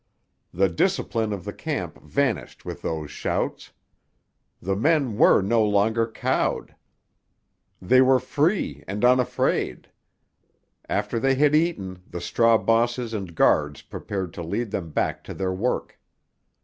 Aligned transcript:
The 0.51 0.67
discipline 0.67 1.31
of 1.31 1.43
the 1.45 1.53
camp 1.53 2.01
vanished 2.03 2.65
with 2.65 2.81
those 2.81 3.11
shouts. 3.11 3.71
The 4.59 4.75
men 4.75 5.15
were 5.15 5.43
no 5.43 5.63
longer 5.63 6.07
cowed. 6.07 6.73
They 7.79 8.01
were 8.01 8.19
free 8.19 8.83
and 8.87 9.05
unafraid. 9.05 9.89
After 10.89 11.19
they 11.19 11.35
had 11.35 11.53
eaten, 11.53 12.01
the 12.09 12.19
straw 12.19 12.57
bosses 12.57 13.13
and 13.13 13.35
guards 13.35 13.83
prepared 13.83 14.33
to 14.33 14.41
lead 14.41 14.71
them 14.71 14.89
back 14.89 15.23
to 15.25 15.35
their 15.35 15.53
work. 15.53 15.99